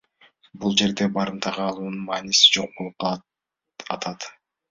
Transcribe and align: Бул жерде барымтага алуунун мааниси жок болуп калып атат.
Бул 0.61 0.71
жерде 0.81 1.07
барымтага 1.17 1.67
алуунун 1.73 2.01
мааниси 2.07 2.49
жок 2.55 2.73
болуп 2.79 2.97
калып 3.05 3.87
атат. 3.97 4.29